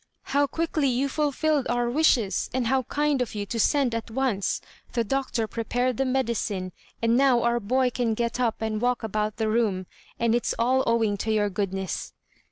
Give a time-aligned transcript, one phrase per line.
[0.23, 4.59] "How quickly you fulfilled our wishes, and how kind of you to send at once!
[4.93, 6.71] The doctor prepared the medicine,
[7.03, 9.85] and now our boy can get up and walk about the room;
[10.19, 12.13] and it's all owing to your goodness."